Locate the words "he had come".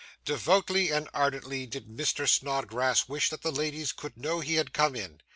4.39-4.95